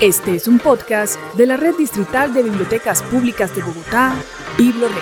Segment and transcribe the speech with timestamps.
[0.00, 4.16] Este es un podcast de la Red Distrital de Bibliotecas Públicas de Bogotá,
[4.56, 4.96] BibloRed.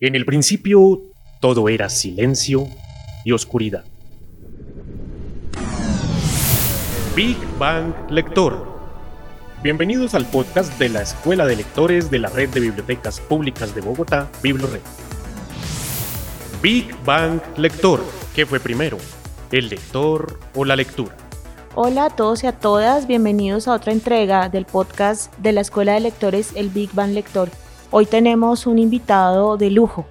[0.00, 1.00] En el principio,
[1.40, 2.68] todo era silencio
[3.24, 3.86] y oscuridad.
[7.16, 8.70] Big Bang Lector.
[9.62, 13.80] Bienvenidos al podcast de la Escuela de Lectores de la Red de Bibliotecas Públicas de
[13.80, 14.82] Bogotá, BibloRed.
[16.60, 18.04] Big Bang Lector.
[18.34, 18.98] ¿Qué fue primero?
[19.50, 21.21] ¿El lector o la lectura?
[21.74, 25.94] Hola a todos y a todas, bienvenidos a otra entrega del podcast de la Escuela
[25.94, 27.48] de Lectores El Big Bang Lector.
[27.90, 30.04] Hoy tenemos un invitado de lujo.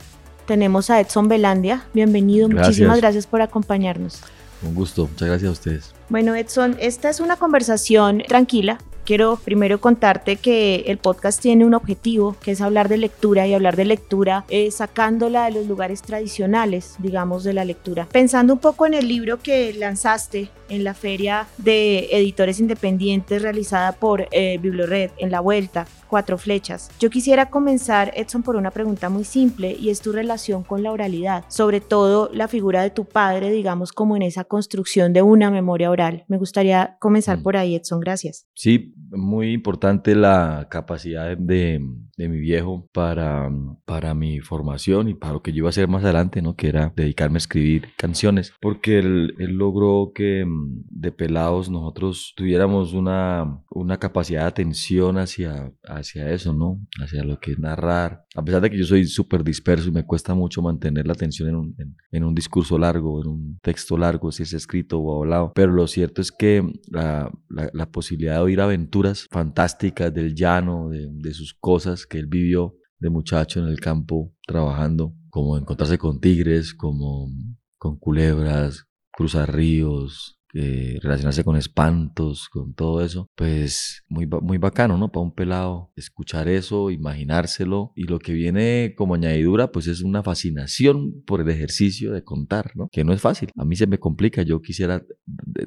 [0.48, 1.86] Tenemos a Edson Belandia.
[1.94, 4.22] Bienvenido, muchísimas gracias por acompañarnos.
[4.64, 5.94] Un gusto, muchas gracias a ustedes.
[6.10, 11.73] Bueno, Edson, esta es una conversación tranquila, quiero primero contarte que el podcast tiene un
[11.73, 16.02] objetivo, que es hablar de lectura y hablar de lectura eh, sacándola de los lugares
[16.02, 18.08] tradicionales, digamos, de la lectura.
[18.12, 23.91] Pensando un poco en el libro que lanzaste en la feria de editores independientes realizada
[23.91, 26.90] por eh, Biblored en la vuelta, Cuatro Flechas.
[26.99, 30.91] Yo quisiera comenzar, Edson, por una pregunta muy simple y es tu relación con la
[30.91, 35.52] oralidad, sobre todo la figura de tu padre, digamos, como en esa construcción de una
[35.52, 36.26] memoria oral.
[36.27, 37.44] Me gustaría comenzar mm.
[37.44, 38.46] por ahí, Edson, gracias.
[38.54, 41.82] Sí, muy importante la capacidad de,
[42.22, 43.50] de, mi viejo para,
[43.86, 46.55] para mi formación y para lo que yo iba a hacer más adelante, ¿no?
[46.55, 52.34] Que era dedicarme a escribir canciones, porque él, él logró que mm, de pelados nosotros
[52.36, 56.80] tuviéramos una, una capacidad de atención hacia, hacia eso, ¿no?
[57.02, 58.26] Hacia lo que es narrar.
[58.35, 61.50] A pesar de que yo soy súper disperso y me cuesta mucho mantener la atención
[61.50, 61.76] en un,
[62.12, 65.88] en, un discurso largo, en un texto largo, si es escrito o hablado, pero lo
[65.88, 71.53] cierto es que la, la, la posibilidad de oír aventuras fantásticas del llano, de, sus
[71.53, 77.29] cosas que él vivió de muchacho en el campo trabajando, como encontrarse con tigres, como
[77.78, 85.12] con culebras, cruzar ríos, relacionarse con espantos, con todo eso, pues muy, muy bacano, ¿no?
[85.12, 90.23] Para un pelado escuchar eso, imaginárselo y lo que viene como añadidura, pues es una
[90.23, 92.89] fascinación por el ejercicio de contar, ¿no?
[92.91, 93.50] Que no es fácil.
[93.57, 95.03] A mí se me complica, yo quisiera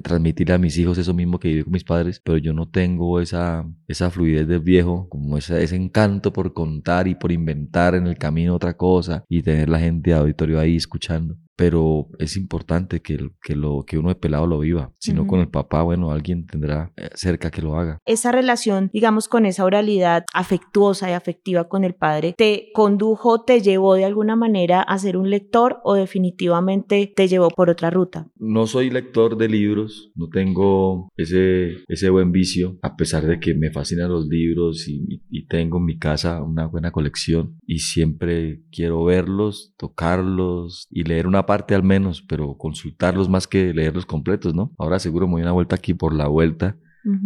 [0.03, 3.19] transmitirle a mis hijos eso mismo que viví con mis padres, pero yo no tengo
[3.21, 8.07] esa, esa fluidez del viejo, como ese, ese encanto por contar y por inventar en
[8.07, 13.01] el camino otra cosa y tener la gente de auditorio ahí escuchando pero es importante
[13.01, 14.91] que, que, lo, que uno de pelado lo viva.
[14.99, 17.99] Si no con el papá, bueno, alguien tendrá eh, cerca que lo haga.
[18.05, 23.61] Esa relación, digamos, con esa oralidad afectuosa y afectiva con el padre, ¿te condujo, te
[23.61, 28.27] llevó de alguna manera a ser un lector o definitivamente te llevó por otra ruta?
[28.37, 33.55] No soy lector de libros, no tengo ese, ese buen vicio, a pesar de que
[33.55, 38.61] me fascinan los libros y, y tengo en mi casa una buena colección y siempre
[38.71, 44.53] quiero verlos, tocarlos y leer una parte al menos, pero consultarlos más que leerlos completos,
[44.53, 44.73] ¿no?
[44.77, 46.77] Ahora seguro me voy una vuelta aquí por la vuelta,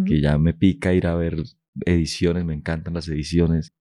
[0.05, 1.41] que ya me pica ir a ver
[1.85, 3.73] ediciones, me encantan las ediciones.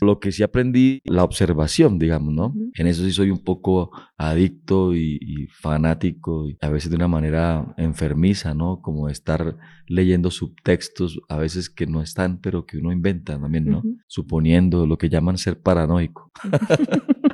[0.00, 2.52] Lo que sí aprendí, la observación, digamos, ¿no?
[2.74, 7.72] En eso sí soy un poco adicto y, fanático, y a veces de una manera
[7.76, 8.82] enfermiza, ¿no?
[8.82, 9.56] Como estar
[9.86, 13.84] leyendo subtextos, a veces que no están, pero que uno inventa también, ¿no?
[14.08, 16.32] Suponiendo lo que llaman ser paranoico.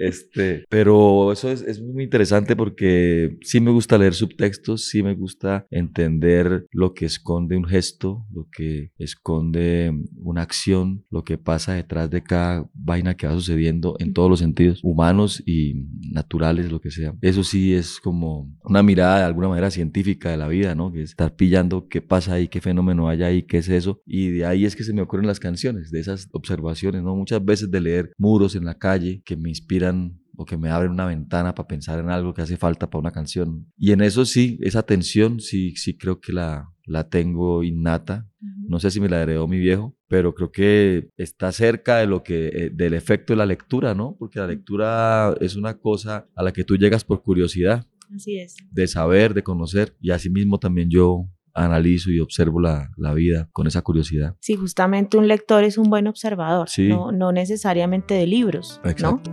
[0.00, 5.14] Este, pero eso es, es, muy interesante porque sí me gusta leer subtextos, sí me
[5.14, 11.74] gusta entender lo que esconde un gesto, lo que esconde una acción, lo que pasa
[11.74, 16.80] detrás de cada vaina que va sucediendo en todos los sentidos, humanos y naturales, lo
[16.80, 17.14] que sea.
[17.20, 20.92] Eso sí es como una mirada de alguna manera científica de la vida, ¿no?
[20.92, 24.00] Que es estar pillando qué pasa ahí, qué fenómeno hay ahí, qué es eso.
[24.06, 27.14] Y de ahí es que se me ocurren las canciones, de esas observaciones, ¿no?
[27.14, 30.92] Muchas veces de leer muros en la calle que me inspiran o que me abren
[30.92, 33.66] una ventana para pensar en algo que hace falta para una canción.
[33.76, 38.26] Y en eso sí, esa tensión sí, sí creo que la, la tengo innata.
[38.70, 42.22] No sé si me la heredó mi viejo, pero creo que está cerca de lo
[42.22, 44.14] que, eh, del efecto de la lectura, ¿no?
[44.16, 47.84] Porque la lectura es una cosa a la que tú llegas por curiosidad.
[48.14, 48.54] Así es.
[48.70, 49.96] De saber, de conocer.
[50.00, 54.36] Y asimismo también yo analizo y observo la, la, vida con esa curiosidad.
[54.38, 58.80] Sí, justamente un lector es un buen observador, no, no, necesariamente de libros.
[58.84, 59.32] Exacto.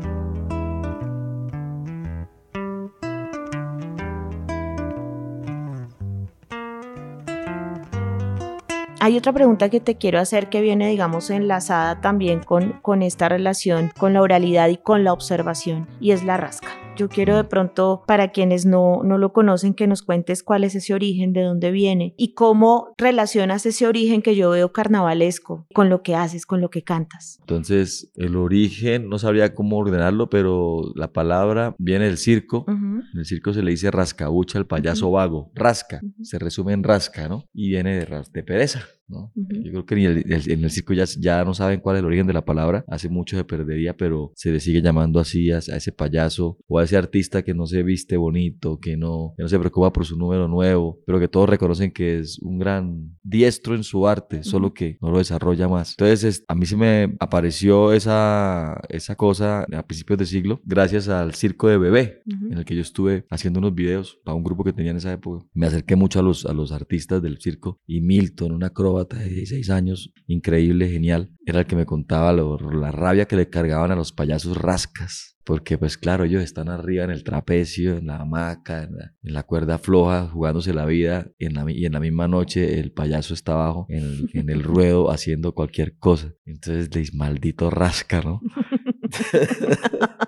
[9.08, 13.30] Hay otra pregunta que te quiero hacer que viene, digamos, enlazada también con, con esta
[13.30, 16.68] relación, con la oralidad y con la observación, y es la rasca.
[16.98, 20.76] Yo quiero de pronto, para quienes no, no lo conocen, que nos cuentes cuál es
[20.76, 25.90] ese origen, de dónde viene y cómo relacionas ese origen que yo veo carnavalesco con
[25.90, 27.38] lo que haces, con lo que cantas.
[27.42, 32.66] Entonces, el origen, no sabría cómo ordenarlo, pero la palabra viene del circo.
[32.68, 35.52] En el circo se le dice rascabucha al payaso vago.
[35.54, 37.46] Rasca, se resume en rasca, ¿no?
[37.54, 38.86] Y viene de, de pereza.
[39.08, 42.34] Yo creo que en el circo ya, ya no saben cuál es el origen de
[42.34, 46.58] la palabra, hace mucho se perdería, pero se le sigue llamando así a, ese payaso
[46.68, 50.06] o a ese artista que no se viste bonito, que no, no se preocupa por
[50.06, 54.44] su número nuevo, pero que todos reconocen que es un gran diestro en su arte,
[54.44, 55.92] solo que no lo desarrolla más.
[55.92, 61.34] Entonces, a mí se me apareció esa, esa cosa a principios de siglo gracias al
[61.34, 64.74] circo de bebé, en el que yo estuve haciendo unos videos para un grupo que
[64.74, 65.46] tenía en esa época.
[65.54, 69.30] Me acerqué mucho a los, a los artistas del circo y Milton, una acróbata de
[69.30, 73.96] 16 años, increíble, genial, era el que me contaba la rabia que le cargaban a
[73.96, 75.36] los payasos rascas.
[75.44, 79.78] Porque pues claro, ellos están arriba en el trapecio, en la hamaca, en la, cuerda
[79.78, 83.54] floja, jugándose la vida y en la, y en la misma noche el payaso está
[83.54, 86.34] abajo en el, en el ruedo haciendo cualquier cosa.
[86.46, 88.42] Entonces, les maldito rasca, ¿no?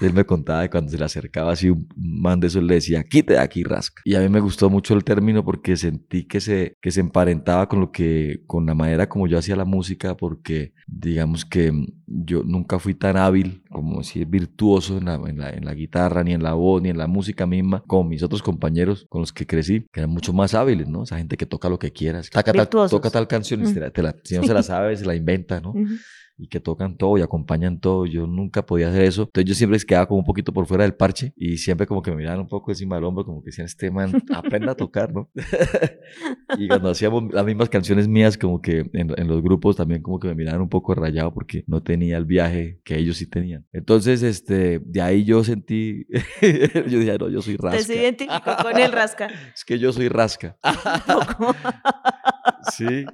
[0.00, 3.02] Él me contaba que cuando se le acercaba así un man de eso, le decía,
[3.04, 4.02] quite de aquí, rasca.
[4.04, 7.68] Y a mí me gustó mucho el término porque sentí que se, que se emparentaba
[7.68, 11.72] con lo que, con la manera como yo hacía la música, porque digamos que
[12.06, 16.42] yo nunca fui tan hábil, como decir, virtuoso en la, en la, guitarra, ni en
[16.42, 19.86] la voz, ni en la música misma, como mis otros compañeros con los que crecí,
[19.92, 21.02] que eran mucho más hábiles, ¿no?
[21.02, 22.30] Esa gente que toca lo que quieras.
[22.30, 23.66] Toca, tal, toca tal canción, y
[24.24, 25.74] si no se la sabe, se la inventa, ¿no?
[26.38, 28.06] Y que tocan todo y acompañan todo.
[28.06, 29.22] Yo nunca podía hacer eso.
[29.22, 32.10] Entonces yo siempre quedaba como un poquito por fuera del parche y siempre como que
[32.10, 35.12] me miraban un poco encima del hombro, como que decían, este man aprenda a tocar,
[35.12, 35.30] ¿no?
[36.58, 40.28] y cuando hacíamos las mismas canciones mías, como que en, los grupos también como que
[40.28, 43.66] me miraban un poco rayado porque no tenía el viaje que ellos sí tenían.
[43.72, 46.06] Entonces, este, de ahí yo sentí,
[46.42, 47.84] yo dije, no, yo soy rasca.
[47.86, 49.28] Te identificó con el rasca.
[49.54, 50.56] es que yo soy rasca.
[52.72, 53.04] Sí,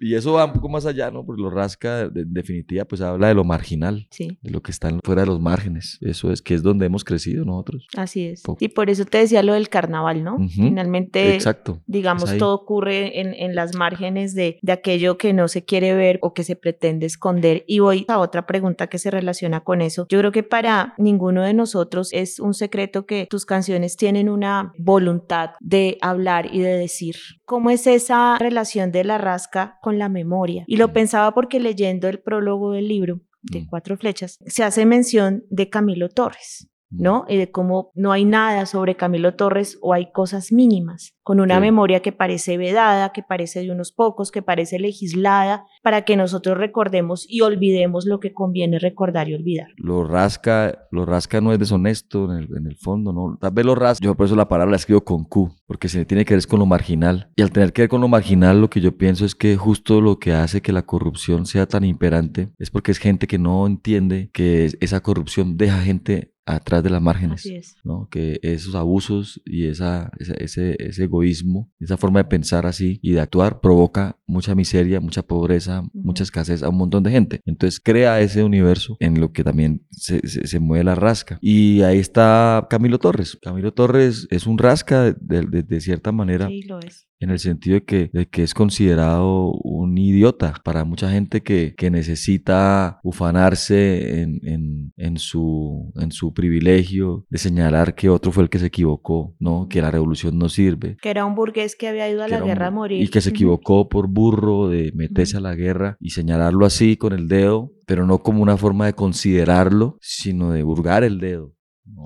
[0.00, 1.24] y, eso va un poco más allá, ¿no?
[1.24, 5.22] Porque lo rasca, de, definitiva, pues habla de lo marginal, de lo que está fuera
[5.22, 5.98] de los márgenes.
[6.00, 7.86] Eso es que es donde hemos crecido nosotros.
[7.96, 8.42] Así es.
[8.60, 10.38] Y por eso te decía lo del carnaval, ¿no?
[10.48, 11.82] Finalmente, Exacto.
[11.86, 16.18] digamos, todo ocurre en, en las márgenes de, de aquello que no se quiere ver
[16.22, 17.64] o que se pretende esconder.
[17.66, 20.06] Y voy a otra pregunta que se relaciona con eso.
[20.08, 24.72] Yo creo que para ninguno de nosotros es un secreto que tus canciones tienen una
[24.78, 27.16] voluntad de hablar y de decir.
[27.44, 30.64] ¿Cómo es esa relación de la rasca con la memoria?
[30.66, 33.66] Y lo pensaba porque leyendo el prólogo del libro de mm.
[33.68, 36.68] Cuatro Flechas, se hace mención de Camilo Torres.
[36.98, 37.24] ¿No?
[37.28, 41.60] Y de cómo no hay nada sobre Camilo Torres o hay cosas mínimas, con una
[41.60, 46.56] memoria que parece vedada, que parece de unos pocos, que parece legislada, para que nosotros
[46.58, 49.68] recordemos y olvidemos lo que conviene recordar y olvidar.
[49.76, 53.36] Lo rasca, lo rasca no es deshonesto en el, en el fondo, ¿no?
[53.40, 56.04] Tal vez lo rasca, yo por eso la palabra la escribo con Q, porque se
[56.04, 57.30] tiene que ver con lo marginal.
[57.36, 60.00] Y al tener que ver con lo marginal, lo que yo pienso es que justo
[60.00, 63.66] lo que hace que la corrupción sea tan imperante es porque es gente que no
[63.66, 68.08] entiende que esa corrupción deja gente atrás de las márgenes, ¿no?
[68.08, 73.20] Que esos abusos y esa, ese, ese, egoísmo, esa forma de pensar así y de
[73.20, 77.40] actuar provoca mucha miseria, mucha pobreza, mucha escasez a un montón de gente.
[77.44, 81.38] Entonces crea ese universo en lo que también se, se, mueve la rasca.
[81.42, 83.36] Y ahí está Camilo Torres.
[83.42, 86.46] Camilo Torres es un rasca de, de, de cierta manera.
[86.46, 90.84] Sí, lo es en el sentido de que, de que es considerado un idiota para
[90.84, 97.94] mucha gente que, que necesita ufanarse en, en, en, su, en su privilegio de señalar
[97.94, 99.66] que otro fue el que se equivocó, ¿no?
[99.68, 100.96] que la revolución no sirve.
[101.00, 103.02] Que era un burgués que había ido a la guerra a morir.
[103.02, 107.12] Y que se equivocó por burro de meterse a la guerra y señalarlo así con
[107.12, 111.55] el dedo, pero no como una forma de considerarlo, sino de burgar el dedo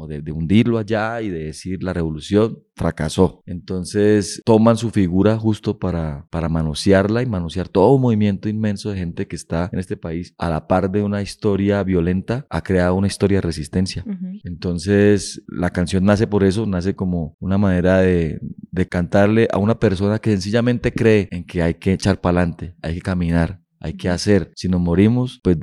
[0.09, 3.43] de, hundirlo allá y de decir la revolución fracasó.
[3.47, 8.99] Entonces toman su figura justo para, para manosearla y manosear todo un movimiento inmenso de
[8.99, 12.95] gente que está en este país a la par de una historia violenta, ha creado
[12.95, 14.05] una historia de resistencia.
[14.45, 19.79] Entonces la canción nace por eso, nace como una manera de, de cantarle a una
[19.79, 23.95] persona que sencillamente cree en que hay que echar para adelante, hay que caminar, hay
[23.95, 24.53] que hacer.
[24.55, 25.57] Si nos morimos, pues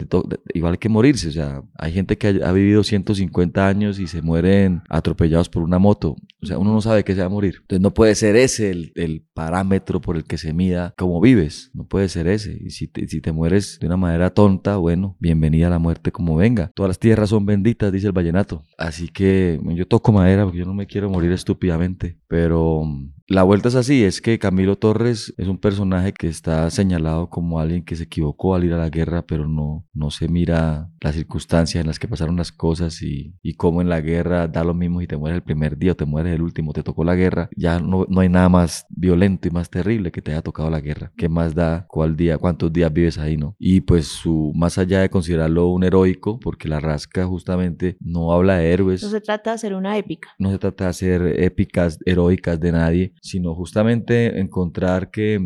[0.53, 1.29] igual que morirse.
[1.29, 5.77] O sea, hay gente que ha, vivido 150 años y se mueren atropellados por una
[5.77, 6.15] moto.
[6.41, 7.57] O sea, uno no sabe que se va a morir.
[7.61, 11.69] Entonces no puede ser ese el, parámetro por el que se mida cómo vives.
[11.75, 12.57] No puede ser ese.
[12.59, 16.11] Y si te, si te mueres de una manera tonta, bueno, bienvenida a la muerte
[16.11, 16.71] como venga.
[16.73, 18.65] Todas las tierras son benditas, dice el vallenato.
[18.79, 22.17] Así que yo toco madera porque yo no me quiero morir estúpidamente.
[22.27, 22.83] Pero
[23.29, 27.59] la vuelta es así, es que Camilo Torres es un personaje que está señalado como
[27.59, 31.15] alguien que se equivocó al ir a la guerra, pero no, no se mira las
[31.15, 34.73] circunstancias en las que pasaron las cosas y, y cómo en la guerra da lo
[34.73, 37.15] mismo si te mueres el primer día o te mueres el último, te tocó la
[37.15, 40.69] guerra, ya no, no hay nada más violento y más terrible que te haya tocado
[40.69, 41.11] la guerra.
[41.17, 43.57] ¿Qué más da cuál día, cuántos días vives ahí, no?
[43.59, 48.59] Y pues su, más allá de considerarlo un heroico, porque la rasca justamente no habla
[48.59, 49.03] de héroes.
[49.03, 50.29] No se trata de hacer una épica.
[50.39, 55.39] No se trata de hacer épicas, heroicas de nadie, sino justamente encontrar que,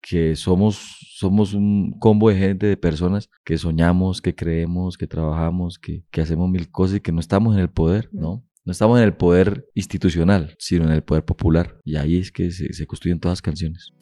[0.00, 5.78] que somos, somos un combo de gente, de personas que soñamos, que creemos, que trabajamos,
[5.78, 8.44] que, que hacemos mil cosas y que no estamos en el poder, ¿no?
[8.64, 11.78] No estamos en el poder institucional, sino en el poder popular.
[11.84, 13.92] Y ahí es que se, se construyen todas las canciones.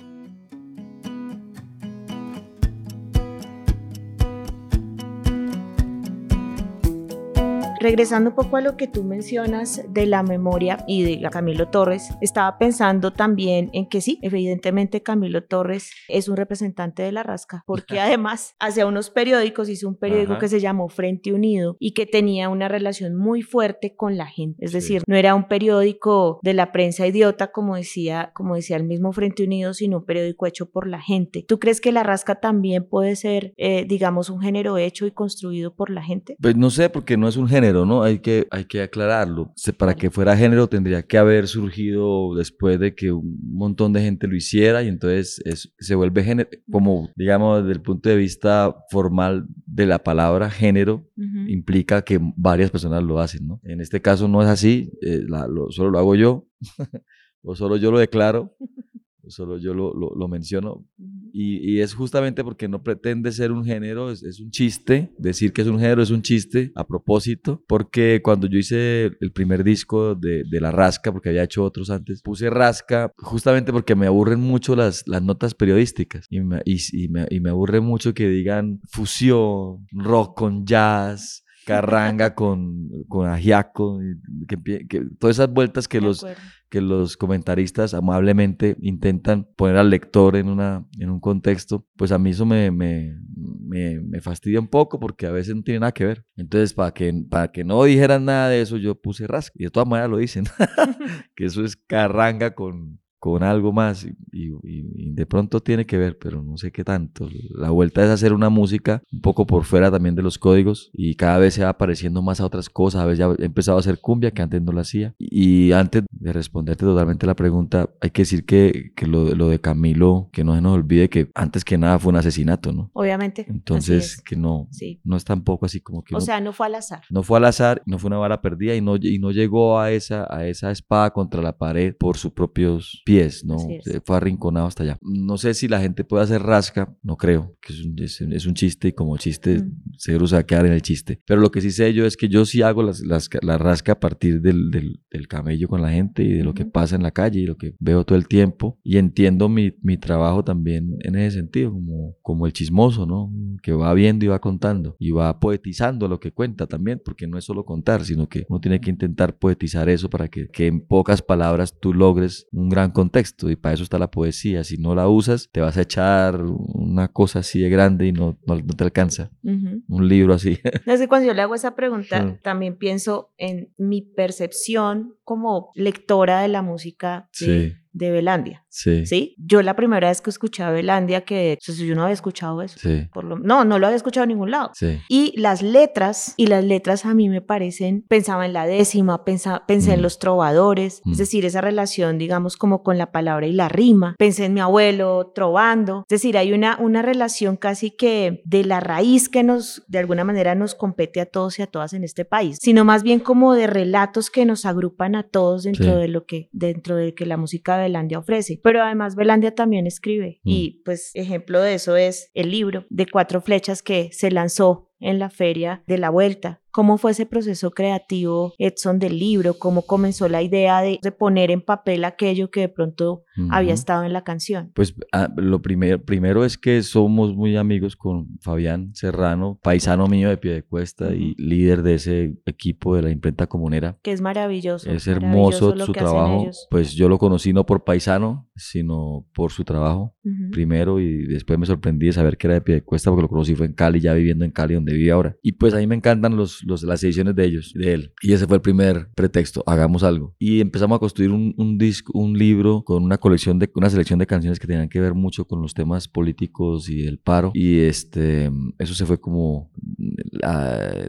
[7.83, 12.11] Regresando un poco a lo que tú mencionas de la memoria y de Camilo Torres,
[12.21, 17.65] estaba pensando también en que sí, evidentemente Camilo Torres es un representante de la rasca,
[17.67, 20.41] porque además hace unos periódicos, hizo un periódico Ajá.
[20.43, 24.65] que se llamó Frente Unido y que tenía una relación muy fuerte con la gente,
[24.65, 24.77] es Sí.
[24.77, 29.12] decir, no era un periódico de la prensa idiota como decía, como decía el mismo
[29.12, 31.45] Frente Unido, sino un periódico hecho por la gente.
[31.49, 35.75] ¿Tú crees que la rasca también puede ser, eh, digamos, un género hecho y construido
[35.75, 36.37] por la gente?
[36.41, 38.02] Pues no sé, porque no es un género, ¿no?
[38.02, 39.52] Hay que, hay que aclararlo.
[39.79, 44.26] Para que fuera género tendría que haber surgido después de que un montón de gente
[44.29, 48.75] lo hiciera y entonces es- se vuelve género, como digamos desde el punto de vista
[48.91, 51.09] formal de la palabra género,
[51.49, 53.61] implica que varias personas lo hacen, ¿no?
[53.64, 56.47] En este caso no es así, eh, la- lo- solo lo hago yo,
[57.43, 58.55] o solo yo lo declaro,
[59.29, 60.85] solo yo lo, lo- lo menciono,
[61.33, 65.12] y, y es justamente porque no pretende ser un género, es, es un chiste.
[65.19, 67.64] Decir que es un género es un chiste a propósito.
[67.67, 71.88] Porque cuando yo hice el primer disco de, de La Rasca, porque había hecho otros
[71.91, 76.26] antes, puse Rasca justamente porque me aburren mucho las, las notas periodísticas.
[76.29, 81.41] Y me, y, y me, y me aburre mucho que digan fusión, rock con jazz.
[81.64, 84.00] Carranga con, con ajiaco,
[84.49, 86.26] que, todas esas vueltas que los,
[86.69, 92.19] que los comentaristas amablemente intentan poner al lector en, una, en un contexto, pues a
[92.19, 95.92] mí eso me, me, me, me fastidia un poco porque a veces no tiene nada
[95.92, 96.25] que ver.
[96.37, 99.54] Entonces, para que, para que no dijeran nada de eso, yo puse rasca.
[99.59, 100.45] Y de todas maneras lo dicen,
[101.37, 105.97] que eso es carranga con, con algo más y, y- y de pronto tiene que
[105.97, 107.29] ver, pero no sé qué tanto.
[107.55, 111.14] La vuelta es hacer una música un poco por fuera también de los códigos y
[111.14, 113.00] cada vez se va pareciendo más a otras cosas.
[113.02, 115.14] A veces ya he empezado a hacer cumbia que antes no la hacía.
[115.21, 119.61] Y antes de responderte totalmente la pregunta, hay que decir que, que lo, lo de
[119.61, 122.91] Camilo, que no se nos olvide que antes que nada fue un asesinato, ¿no?
[122.93, 123.47] Obviamente.
[123.49, 124.21] Entonces, es.
[124.23, 125.00] que no, Sí.
[125.05, 126.17] no es tampoco así como que...
[126.17, 127.02] O uno- sea, no fue al azar.
[127.09, 129.93] no fue al azar, no fue una bala perdida y no, y no llegó a
[129.93, 133.12] esa, a esa espada contra la pared por sus propios pies,
[133.45, 133.59] ¿no?
[133.83, 134.99] Se Fue arrinconado hasta allá.
[135.02, 138.33] No sé si la gente puede hacer rasca, no creo, que es un, es, un-
[138.33, 139.73] es un chiste y como chiste Mm.
[139.99, 141.21] seguro se va a quedar en el chiste.
[141.26, 143.92] Pero lo que sí sé yo es que yo sí hago las, las- la rasca
[143.92, 147.02] a partir del, del- del camello con la gente y de lo que pasa en
[147.02, 150.97] la calle y lo que veo todo el tiempo y entiendo mi, mi trabajo también
[151.00, 153.33] en ese sentido, como, como el chismoso, ¿no?
[153.62, 157.38] Que va viendo y va contando y va poetizando lo que cuenta también, porque no
[157.38, 160.81] es solo contar, sino que uno tiene que intentar poetizar eso para que, que en
[160.81, 164.62] pocas palabras tú logres un gran contexto y para eso está la poesía.
[164.64, 168.38] Si no la usas, te vas a echar una cosa así de grande y no,
[168.47, 169.30] no, no te alcanza.
[169.42, 170.59] Un libro así.
[170.87, 176.42] No sé, cuando yo le hago esa pregunta, también pienso en mi percepción como lectora
[176.42, 177.82] de la música de, Sí.
[177.92, 178.64] De Belandia.
[178.68, 179.04] Sí.
[179.06, 179.34] ¿Sí?
[179.38, 182.62] Yo la primera vez que escuché a Belandia, que o sea, yo no había escuchado
[182.62, 182.78] eso.
[182.78, 183.08] Sí.
[183.12, 184.70] Por lo, no, no lo había escuchado en ningún lado.
[184.75, 184.99] Sí.
[185.08, 189.64] Y las letras, y las letras a mí me parecen, pensaba en la décima, pensa-
[189.66, 190.02] pensé en Mm.
[190.02, 191.12] los trovadores, Mm.
[191.12, 194.14] es decir, esa relación, digamos, como con la palabra y la rima.
[194.18, 198.80] Pensé en mi abuelo trovando, es decir, hay una, una relación casi que de la
[198.80, 202.25] raíz que nos, de alguna manera, nos compete a todos y a todas en este
[202.25, 206.25] país, sino más bien como de relatos que nos agrupan a todos dentro de lo
[206.26, 208.61] que, dentro de que la música Belandia ofrece.
[208.62, 210.51] Pero además Belandia también escribe, Mm.
[210.51, 215.19] y pues ejemplo de eso es el libro de cuatro flechas que se lanzó en
[215.19, 216.62] la feria de la vuelta.
[216.73, 219.55] ¿Cómo fue ese proceso creativo, Edson, del libro?
[219.59, 224.05] ¿Cómo comenzó la idea de, de poner en papel aquello que de pronto había estado
[224.05, 224.73] en la canción?
[224.75, 230.29] Pues ah, lo primero, primero es que somos muy amigos con Fabián Serrano, paisano mío
[230.29, 233.99] de Piedecuesta y líder de ese equipo de la imprenta comunera.
[234.02, 234.91] Que es maravilloso.
[234.91, 236.49] Es hermoso su trabajo.
[236.71, 240.14] Pues yo lo conocí no por paisano, sino por su trabajo
[240.50, 243.67] primero y después me sorprendí de saber que era de Piedecuesta porque lo conocí fue
[243.67, 245.37] en Cali, ya viviendo en Cali donde vive ahora.
[245.43, 248.12] Y pues a mí me encantan los, los, los, las ediciones de ellos, de él.
[248.23, 250.35] Y ese fue el primer pretexto, hagamos algo.
[250.38, 254.19] Y empezamos a construir un, un disco, un libro con una colección de, una selección
[254.19, 257.52] de canciones que tenían que ver mucho con los temas políticos y el paro.
[257.54, 259.71] Y este, eso se fue como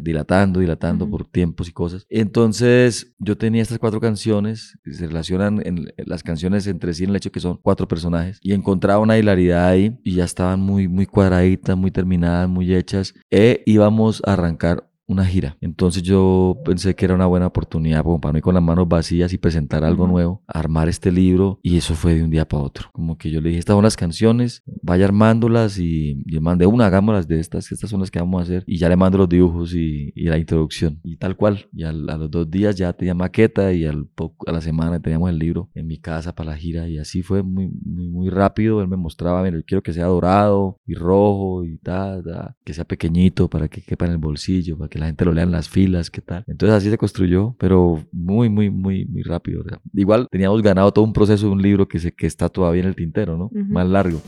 [0.01, 2.05] dilatando, dilatando por tiempos y cosas.
[2.09, 7.11] Entonces yo tenía estas cuatro canciones que se relacionan en, las canciones entre sí en
[7.11, 10.87] el hecho que son cuatro personajes y encontraba una hilaridad ahí y ya estaban muy,
[10.87, 13.13] muy cuadraditas, muy terminadas, muy hechas.
[13.31, 15.57] E íbamos a arrancar una gira.
[15.61, 19.33] Entonces yo pensé que era una buena oportunidad como para mí con las manos vacías
[19.33, 22.89] y presentar algo nuevo, armar este libro y eso fue de un día para otro.
[22.93, 26.87] Como que yo le dije, estas son las canciones, vaya armándolas y, y mandé una,
[26.87, 29.29] hagámoslas de estas, estas son las que vamos a hacer y ya le mando los
[29.29, 31.67] dibujos y, la introducción y tal cual.
[31.73, 35.29] Y a los dos días ya tenía maqueta y al poco, a la semana teníamos
[35.29, 38.81] el libro en mi casa para la gira y así fue muy, muy, muy rápido.
[38.81, 42.23] Él me mostraba, mira, yo quiero que sea dorado y rojo y tal,
[42.63, 45.43] que sea pequeñito para que quepa en el bolsillo, para que la gente lo lea
[45.43, 46.43] en las filas, qué tal.
[46.47, 49.63] Entonces así se construyó, pero muy, muy, muy, muy rápido.
[49.93, 52.89] igual teníamos ganado todo un proceso de un libro que, se, que está todavía en
[52.89, 53.49] el tintero, ¿no?
[53.53, 54.21] Más largo.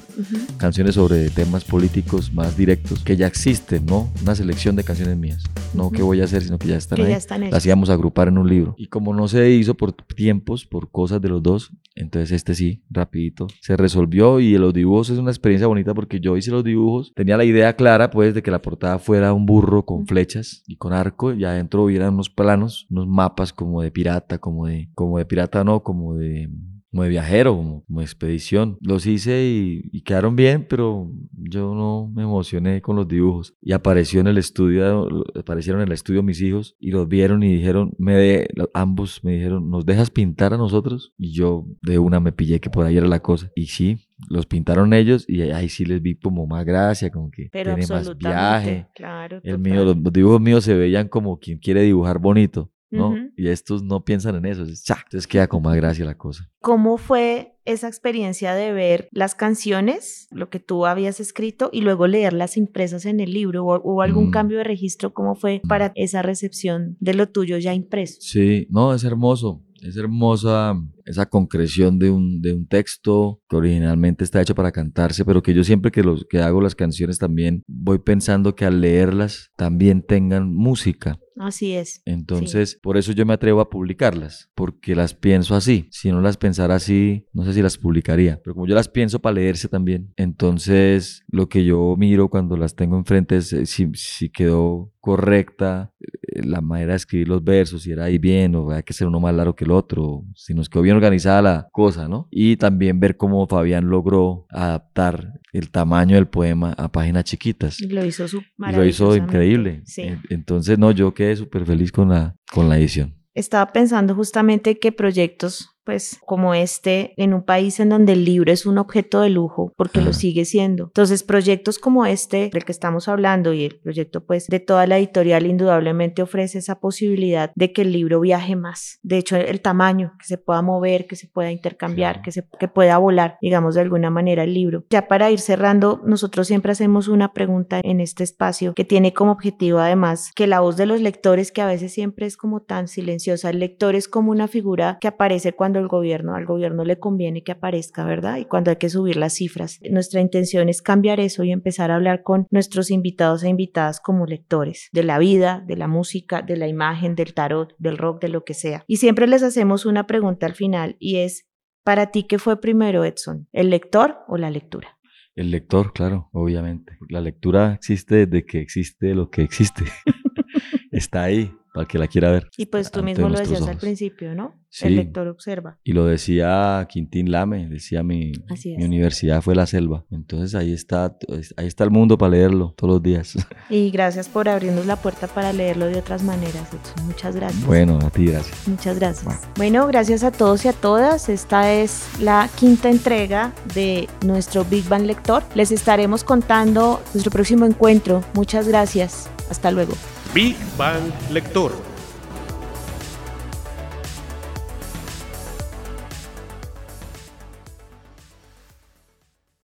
[0.58, 4.10] Canciones sobre temas políticos más directos, que ya existen, ¿no?
[4.22, 5.44] Una selección de canciones mías.
[5.74, 7.50] No que voy a hacer, sino que ya están ahí.
[7.52, 8.76] las íbamos a agrupar en un libro.
[8.78, 12.84] Y como no se hizo por tiempos, por cosas de los dos, entonces este sí,
[12.90, 17.14] rapidito, se resolvió y los dibujos es una experiencia bonita porque yo hice los dibujos,
[17.16, 20.78] tenía la idea clara pues de que la portada fuera un burro con flechas y
[20.78, 25.18] con arco y adentro hubieran unos planos, unos mapas como de pirata, como de, como
[25.18, 26.50] de pirata no, como de
[26.96, 28.78] como de viajero, como, como expedición.
[28.80, 33.54] Los hice y, quedaron bien, pero yo no me emocioné con los dibujos.
[33.62, 35.06] Y apareció en el estudio,
[35.38, 39.70] aparecieron en el estudio mis hijos y los vieron y dijeron, me ambos me dijeron,
[39.70, 41.14] ¿nos dejas pintar a nosotros?
[41.18, 43.52] Y yo de una me pillé que por ahí era la cosa.
[43.56, 43.98] Y sí,
[44.30, 48.18] los pintaron ellos y ahí sí les vi como más gracia, como que tiene más
[48.18, 48.88] viaje.
[48.96, 52.72] Claro, el mío, los, dibujos míos se veían como quien quiere dibujar bonito.
[52.96, 53.16] ¿No?
[53.36, 56.50] Y estos no piensan en eso, entonces queda con más gracia la cosa.
[56.62, 62.08] ¿Cómo fue esa experiencia de ver las canciones, lo que tú habías escrito, y luego
[62.08, 63.64] leerlas impresas en el libro?
[63.64, 64.32] ¿Hubo, algún mm.
[64.32, 65.14] cambio de registro?
[65.14, 65.68] ¿Cómo fue mm.
[65.68, 68.18] para esa recepción de lo tuyo ya impreso?
[68.20, 69.62] Sí, no, es hermoso.
[69.82, 70.74] Es hermosa
[71.06, 75.54] esa concreción de un, de un texto que originalmente está hecho para cantarse, pero que
[75.54, 80.02] yo siempre que, los, que hago las canciones también voy pensando que al leerlas también
[80.02, 81.20] tengan música.
[81.38, 82.02] Así es.
[82.06, 85.88] Entonces, por eso yo me atrevo a publicarlas, porque las pienso así.
[85.92, 89.20] Si no las pensara así, no sé si las publicaría, pero como yo las pienso
[89.20, 94.30] para leerse también, entonces lo que yo miro cuando las tengo enfrente es eh, si,
[94.30, 98.84] quedó correcta eh, la manera de escribir los versos, si era ahí bien o hay
[98.84, 102.08] que ser uno más largo que el otro, si nos quedó bien organizada la cosa,
[102.08, 102.28] ¿no?
[102.32, 107.80] Y también ver cómo Fabián logró adaptar el tamaño del poema a páginas chiquitas.
[107.82, 109.84] Y lo hizo su Lo hizo increíble.
[110.30, 113.16] Entonces, no, yo quedé súper feliz con la, con la edición.
[113.34, 118.52] Estaba pensando justamente qué proyectos pues como este en un país en donde el libro
[118.52, 120.86] es un objeto de lujo porque lo sigue siendo.
[120.86, 124.98] Entonces proyectos como este del que estamos hablando y el proyecto pues de toda la
[124.98, 129.00] editorial indudablemente ofrece esa posibilidad de que el libro viaje más.
[129.04, 132.68] De hecho el tamaño, que se pueda mover, que se pueda intercambiar, que, se, que
[132.68, 134.86] pueda volar, digamos de alguna manera el libro.
[134.90, 139.32] Ya para ir cerrando, nosotros siempre hacemos una pregunta en este espacio que tiene como
[139.32, 142.88] objetivo además que la voz de los lectores que a veces siempre es como tan
[142.88, 147.00] silenciosa, el lector es como una figura que aparece cuando el gobierno, al gobierno le
[147.00, 148.38] conviene que aparezca, ¿verdad?
[148.38, 149.80] Y cuando hay que subir las cifras.
[149.90, 154.26] Nuestra intención es cambiar eso y empezar a hablar con nuestros invitados e invitadas como
[154.26, 158.30] lectores de la vida, de la música, de la imagen, del tarot, del rock, de
[158.30, 158.84] lo que sea.
[158.88, 161.46] Y siempre les hacemos una pregunta al final y es,
[161.84, 163.48] ¿para ti qué fue primero, Edson?
[163.52, 164.98] ¿El lector o la lectura?
[165.36, 166.98] El lector, claro, obviamente.
[167.10, 169.84] La lectura existe desde que existe lo que existe.
[170.92, 172.50] Está ahí para que la quiera ver.
[172.58, 174.54] Y pues tú mismo lo decías al principio, ¿no?
[174.82, 175.78] el lector observa.
[175.84, 178.34] Y lo decía Quintín Lame, decía mi,
[178.78, 180.06] mi universidad fue la selva.
[180.12, 181.18] Entonces ahí está,
[181.58, 183.36] ahí está el mundo para leerlo todos los días.
[183.70, 186.70] Y gracias por abrirnos la puerta para leerlo de otras maneras.
[187.06, 187.66] Muchas gracias.
[187.66, 188.68] Bueno, a ti gracias.
[188.68, 189.42] Muchas gracias.
[189.56, 189.88] Bueno.
[189.88, 191.30] gracias a todos y a todas.
[191.30, 195.44] Esta es la quinta entrega de nuestro Big Bang Lector.
[195.56, 198.24] Les estaremos contando nuestro próximo encuentro.
[198.34, 199.30] Muchas gracias.
[199.50, 199.94] Hasta luego.
[200.36, 201.72] Big Bang Lector